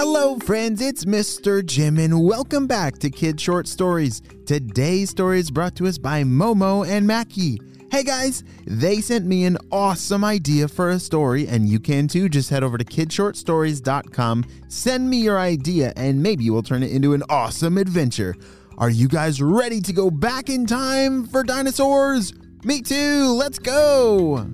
[0.00, 1.66] Hello, friends, it's Mr.
[1.66, 4.22] Jim, and welcome back to Kid Short Stories.
[4.46, 7.58] Today's story is brought to us by Momo and Maki.
[7.90, 12.28] Hey guys, they sent me an awesome idea for a story, and you can too.
[12.28, 17.12] Just head over to kidshortstories.com, send me your idea, and maybe we'll turn it into
[17.12, 18.36] an awesome adventure.
[18.78, 22.32] Are you guys ready to go back in time for dinosaurs?
[22.62, 24.48] Me too, let's go!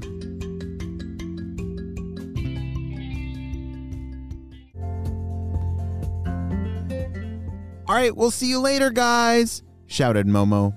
[7.94, 10.76] All right, we'll see you later, guys, shouted Momo.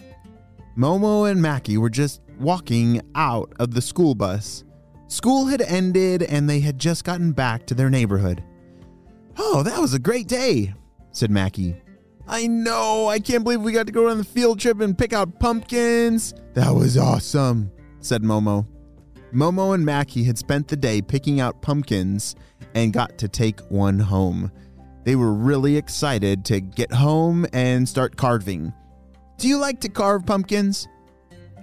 [0.78, 4.64] Momo and Maki were just walking out of the school bus.
[5.08, 8.44] School had ended and they had just gotten back to their neighborhood.
[9.36, 10.76] Oh, that was a great day,
[11.12, 11.82] said Maki.
[12.28, 15.12] I know, I can't believe we got to go on the field trip and pick
[15.12, 16.36] out pumpkins.
[16.54, 18.68] That was awesome, said Momo.
[19.34, 22.36] Momo and Maki had spent the day picking out pumpkins
[22.76, 24.52] and got to take one home.
[25.08, 28.74] They were really excited to get home and start carving.
[29.38, 30.86] Do you like to carve pumpkins?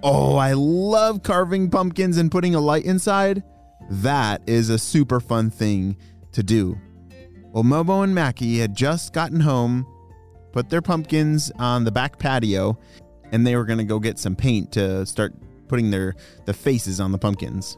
[0.01, 3.43] Oh, I love carving pumpkins and putting a light inside.
[3.87, 5.95] That is a super fun thing
[6.31, 6.75] to do.
[7.51, 9.85] Well, Momo and Maki had just gotten home,
[10.51, 12.79] put their pumpkins on the back patio,
[13.31, 15.35] and they were going to go get some paint to start
[15.67, 17.77] putting their the faces on the pumpkins.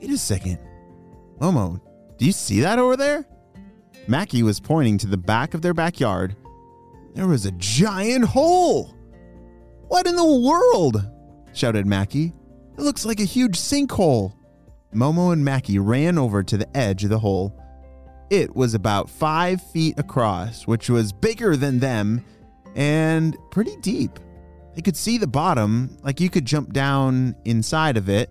[0.00, 0.58] Wait a second.
[1.38, 1.82] Momo,
[2.16, 3.26] do you see that over there?
[4.08, 6.36] Maki was pointing to the back of their backyard.
[7.14, 8.94] There was a giant hole.
[9.88, 11.04] What in the world?
[11.52, 12.32] shouted Maki.
[12.78, 14.34] It looks like a huge sinkhole.
[14.94, 17.56] Momo and Maki ran over to the edge of the hole.
[18.30, 22.24] It was about five feet across, which was bigger than them
[22.76, 24.18] and pretty deep.
[24.74, 28.30] They could see the bottom, like you could jump down inside of it,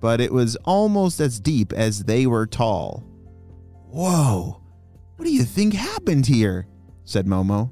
[0.00, 3.04] but it was almost as deep as they were tall.
[3.88, 4.61] Whoa,
[5.22, 6.66] what do you think happened here?
[7.04, 7.70] said Momo.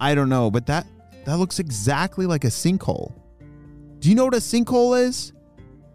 [0.00, 0.84] I don't know, but that
[1.24, 3.14] that looks exactly like a sinkhole.
[4.00, 5.32] Do you know what a sinkhole is?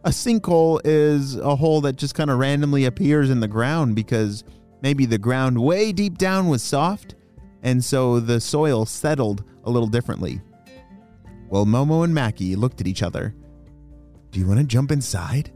[0.06, 4.46] A sinkhole is a hole that just kind of randomly appears in the ground because
[4.82, 7.16] maybe the ground way deep down was soft
[7.64, 10.40] and so the soil settled a little differently.
[11.50, 13.36] Well, Momo and Maki looked at each other.
[14.32, 15.52] Do you want to jump inside?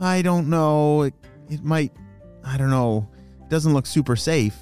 [0.00, 1.02] I don't know.
[1.02, 1.14] It,
[1.50, 1.92] it might,
[2.42, 3.10] I don't know.
[3.48, 4.56] Doesn't look super safe,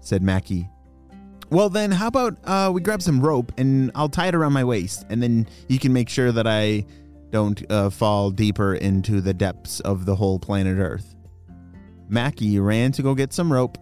[0.00, 0.68] said Maki.
[1.50, 4.64] Well, then, how about uh, we grab some rope and I'll tie it around my
[4.64, 6.86] waist, and then you can make sure that I
[7.30, 11.14] don't uh, fall deeper into the depths of the whole planet Earth.
[12.08, 13.78] Maki ran to go get some rope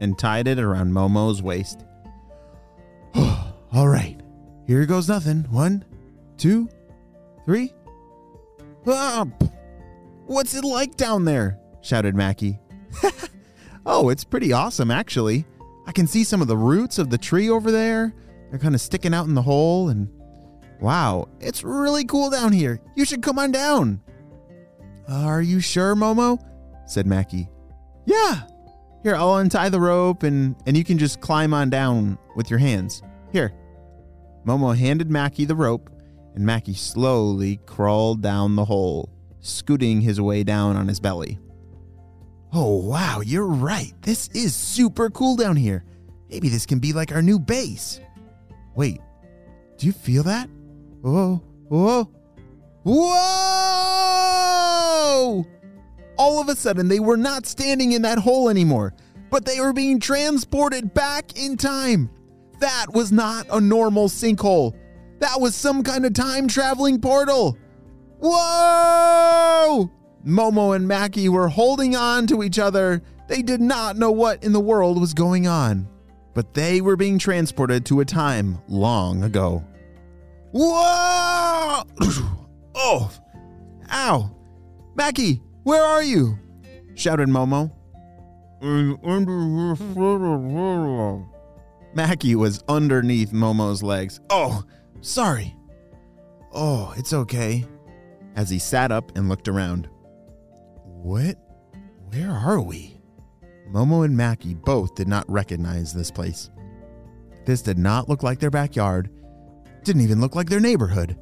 [0.00, 1.84] and tied it around Momo's waist.
[3.14, 4.20] All right,
[4.66, 5.44] here goes nothing.
[5.50, 5.84] One,
[6.36, 6.68] two,
[7.44, 7.72] three.
[8.86, 9.26] Ah,
[10.26, 11.58] what's it like down there?
[11.82, 12.58] shouted Maki.
[13.84, 15.44] Oh, it's pretty awesome, actually.
[15.86, 18.14] I can see some of the roots of the tree over there.
[18.50, 20.08] They're kind of sticking out in the hole, and
[20.80, 22.80] wow, it's really cool down here.
[22.94, 24.00] You should come on down.
[25.08, 26.38] Are you sure, Momo?
[26.86, 27.48] said Maki.
[28.06, 28.42] Yeah.
[29.02, 32.58] Here, I'll untie the rope and, and you can just climb on down with your
[32.58, 33.02] hands.
[33.32, 33.52] Here.
[34.46, 35.90] Momo handed Maki the rope,
[36.34, 39.08] and Maki slowly crawled down the hole,
[39.40, 41.38] scooting his way down on his belly.
[42.54, 43.94] Oh, wow, you're right.
[44.02, 45.84] This is super cool down here.
[46.28, 47.98] Maybe this can be like our new base.
[48.74, 49.00] Wait,
[49.78, 50.50] do you feel that?
[51.00, 52.10] Whoa, whoa,
[52.82, 53.06] whoa!
[56.18, 58.92] All of a sudden, they were not standing in that hole anymore,
[59.30, 62.10] but they were being transported back in time.
[62.60, 64.76] That was not a normal sinkhole.
[65.20, 67.56] That was some kind of time traveling portal.
[68.18, 69.90] Whoa!
[70.24, 73.02] Momo and Maki were holding on to each other.
[73.28, 75.88] They did not know what in the world was going on,
[76.34, 79.64] but they were being transported to a time long ago.
[80.52, 81.82] Whoa!
[82.74, 83.10] oh,
[83.90, 84.36] ow!
[84.96, 86.38] Maki, where are you?
[86.94, 87.72] shouted Momo.
[91.96, 94.20] Maki was underneath Momo's legs.
[94.30, 94.62] Oh,
[95.00, 95.56] sorry.
[96.52, 97.64] Oh, it's okay.
[98.36, 99.88] As he sat up and looked around.
[101.02, 101.36] What?
[102.10, 102.96] Where are we?
[103.72, 106.48] Momo and Maki both did not recognize this place.
[107.44, 109.10] This did not look like their backyard,
[109.82, 111.18] didn't even look like their neighborhood.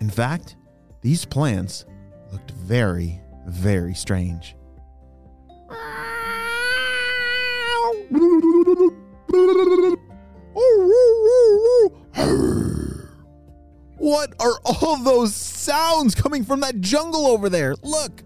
[0.00, 0.56] In fact,
[1.02, 1.84] these plants
[2.32, 4.56] looked very, very strange.
[13.98, 17.76] What are all those sounds coming from that jungle over there?
[17.84, 18.25] Look!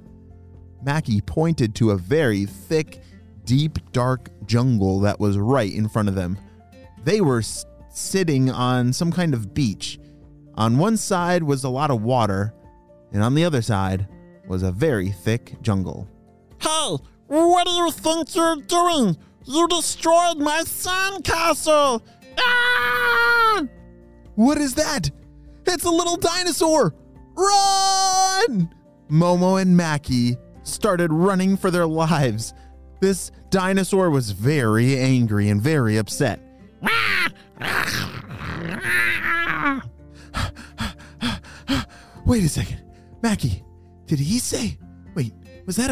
[0.84, 3.02] Maki pointed to a very thick,
[3.44, 6.38] deep, dark jungle that was right in front of them.
[7.04, 9.98] They were s- sitting on some kind of beach.
[10.54, 12.54] On one side was a lot of water,
[13.12, 14.08] and on the other side
[14.46, 16.08] was a very thick jungle.
[16.60, 16.96] Hey,
[17.28, 19.16] what do you think you're doing?
[19.46, 22.02] You destroyed my sandcastle!
[22.38, 23.64] Ah!
[24.34, 25.10] What is that?
[25.66, 26.94] It's a little dinosaur!
[27.36, 28.70] Run!
[29.10, 30.36] Momo and Maki
[30.70, 32.54] started running for their lives.
[33.00, 36.40] This dinosaur was very angry and very upset.
[42.26, 42.80] Wait a second.
[43.22, 43.62] Maki,
[44.06, 44.78] did he say.
[45.14, 45.32] Wait,
[45.66, 45.90] was that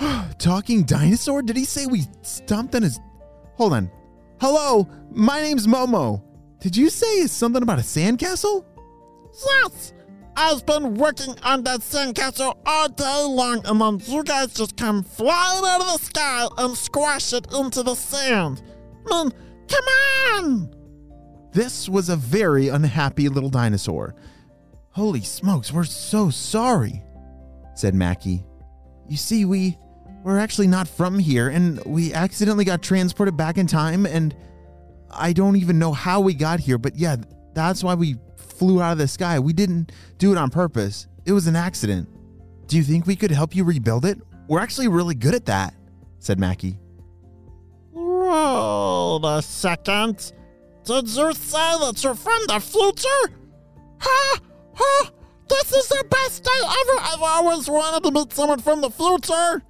[0.00, 1.42] a talking dinosaur?
[1.42, 2.98] Did he say we stomped on his.
[3.56, 3.90] Hold on.
[4.40, 6.22] Hello, my name's Momo.
[6.60, 8.64] Did you say something about a sandcastle?
[9.44, 9.92] Yes!
[10.38, 15.02] I've been working on that sandcastle all day long, and then you guys just come
[15.02, 18.62] flying out of the sky and squash it into the sand.
[19.10, 19.32] I mean,
[19.66, 19.84] come
[20.44, 20.74] on!
[21.52, 24.14] This was a very unhappy little dinosaur.
[24.90, 27.02] Holy smokes, we're so sorry,
[27.74, 28.44] said Maki.
[29.08, 29.78] You see, we
[30.22, 34.36] we're actually not from here, and we accidentally got transported back in time, and
[35.10, 37.16] I don't even know how we got here, but yeah,
[37.54, 38.16] that's why we
[38.58, 39.38] flew out of the sky.
[39.38, 41.06] We didn't do it on purpose.
[41.24, 42.08] It was an accident.
[42.66, 44.18] Do you think we could help you rebuild it?
[44.48, 45.74] We're actually really good at that,
[46.18, 46.78] said Maki.
[47.94, 50.32] Hold a second.
[50.84, 53.34] Did you say that you're from the future?
[53.98, 54.38] Huh?
[54.74, 55.10] Huh?
[55.48, 57.00] This is the best day ever!
[57.00, 59.62] I've always wanted to meet someone from the future!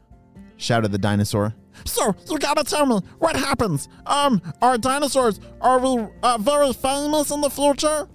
[0.57, 1.55] shouted the dinosaur.
[1.85, 3.89] So, you gotta tell me, what happens?
[4.07, 8.09] Um, are dinosaurs, are we uh, very famous in the future?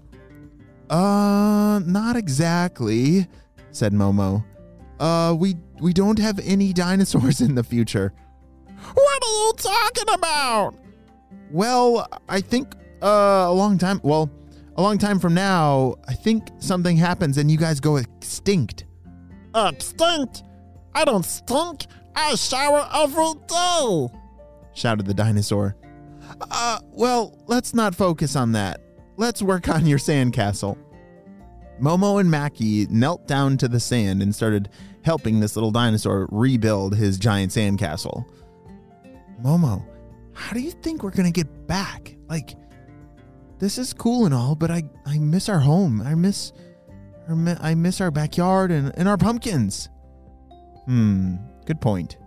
[0.91, 3.25] Uh, not exactly,
[3.71, 4.43] said Momo.
[4.99, 8.13] Uh, we we don't have any dinosaurs in the future.
[8.93, 10.75] What are you talking about?
[11.49, 14.29] Well, I think uh a long time, well,
[14.75, 18.85] a long time from now, I think something happens and you guys go extinct.
[19.55, 20.43] Extinct?
[20.93, 21.85] I don't stink.
[22.15, 24.07] I shower every day.
[24.73, 25.75] shouted the dinosaur.
[26.49, 28.81] Uh, well, let's not focus on that.
[29.21, 30.79] Let's work on your sandcastle.
[31.79, 34.67] Momo and Maki knelt down to the sand and started
[35.05, 38.25] helping this little dinosaur rebuild his giant sandcastle.
[39.43, 39.85] Momo,
[40.33, 42.15] how do you think we're gonna get back?
[42.29, 42.55] Like,
[43.59, 46.01] this is cool and all, but I, I miss our home.
[46.01, 46.51] I miss,
[47.29, 49.87] I miss our backyard and, and our pumpkins.
[50.85, 51.35] Hmm,
[51.67, 52.17] good point,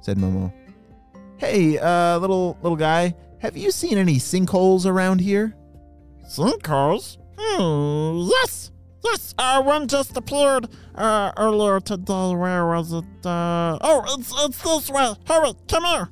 [0.00, 0.52] said Momo.
[1.38, 5.56] Hey, uh, little little guy, have you seen any sinkholes around here?
[6.28, 7.18] Sinkholes?
[7.38, 8.72] Hmm, yes!
[9.04, 12.34] Yes, uh, one just appeared uh, earlier today.
[12.34, 13.04] Where was it?
[13.24, 15.14] Uh, oh, it's, it's this way.
[15.26, 16.08] Hurry, come here.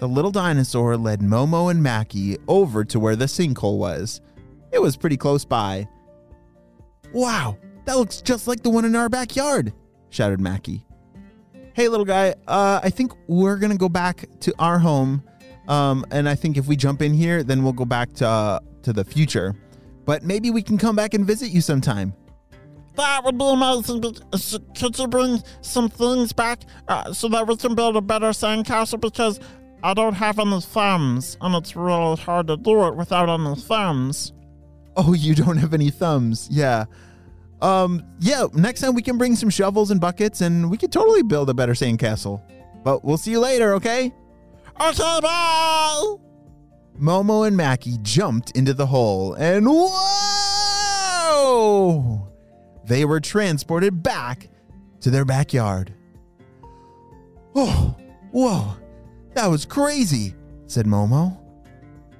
[0.00, 4.20] The little dinosaur led Momo and Maki over to where the sinkhole was.
[4.70, 5.88] It was pretty close by.
[7.12, 9.72] Wow, that looks just like the one in our backyard,
[10.10, 10.82] shouted Maki.
[11.74, 15.22] Hey, little guy, uh, I think we're gonna go back to our home.
[15.68, 18.58] Um, and I think if we jump in here, then we'll go back to uh,
[18.82, 19.54] to the future.
[20.04, 22.12] But maybe we can come back and visit you sometime.
[22.96, 24.02] That would be amazing.
[24.36, 28.28] Sh- Could you bring some things back uh, so that we can build a better
[28.30, 29.00] sandcastle?
[29.00, 29.40] Because
[29.82, 34.32] I don't have any thumbs, and it's really hard to do it without any thumbs.
[34.96, 36.48] Oh, you don't have any thumbs.
[36.50, 36.84] Yeah.
[37.62, 41.22] Um, yeah, next time we can bring some shovels and buckets and we could totally
[41.22, 42.42] build a better sandcastle.
[42.82, 44.12] But we'll see you later, okay?
[44.80, 46.14] Okay, bye!
[46.98, 49.88] Momo and Maki jumped into the hole and whoa!
[52.84, 54.48] They were transported back
[55.00, 55.94] to their backyard.
[57.54, 57.96] Oh,
[58.30, 58.76] whoa,
[59.34, 60.34] that was crazy,
[60.66, 61.38] said Momo.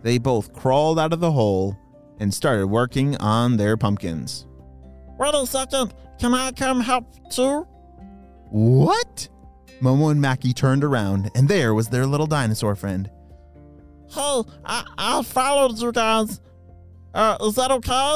[0.02, 1.76] They both crawled out of the hole
[2.18, 4.46] and started working on their pumpkins.
[5.18, 5.94] Wait a second.
[6.18, 7.66] Can I come help too?
[8.50, 9.28] What?
[9.80, 13.10] Momo and Maki turned around, and there was their little dinosaur friend.
[14.12, 16.40] Hey, I, I followed you guys.
[17.14, 18.14] Uh, is that okay?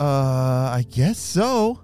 [0.00, 1.80] Uh, I guess so.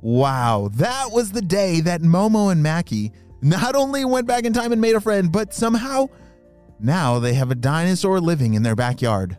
[0.00, 4.72] Wow, that was the day that Momo and Maki not only went back in time
[4.72, 6.08] and made a friend, but somehow
[6.80, 9.36] now they have a dinosaur living in their backyard.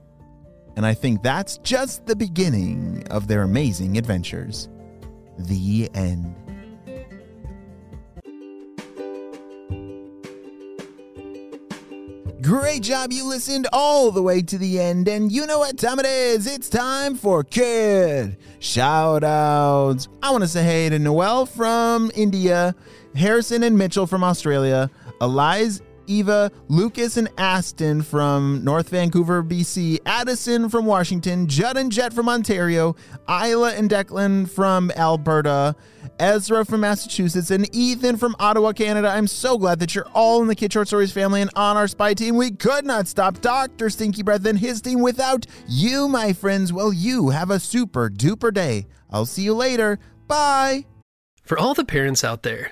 [0.77, 4.69] And I think that's just the beginning of their amazing adventures.
[5.37, 6.35] The end.
[12.53, 15.97] Great job, you listened all the way to the end, and you know what time
[15.97, 16.45] it is.
[16.45, 20.07] It's time for kid shout outs.
[20.21, 22.75] I want to say hey to Noel from India,
[23.15, 30.69] Harrison and Mitchell from Australia, Eliza Eva, Lucas, and Aston from North Vancouver, BC, Addison
[30.69, 32.95] from Washington, Judd and Jet from Ontario,
[33.29, 35.75] Isla and Declan from Alberta,
[36.19, 39.09] Ezra from Massachusetts, and Ethan from Ottawa, Canada.
[39.09, 41.87] I'm so glad that you're all in the Kid Short Stories family and on our
[41.87, 42.35] spy team.
[42.35, 43.89] We could not stop Dr.
[43.89, 46.71] Stinky Breath and his team without you, my friends.
[46.71, 48.85] Well, you have a super duper day.
[49.09, 49.99] I'll see you later.
[50.27, 50.85] Bye.
[51.43, 52.71] For all the parents out there,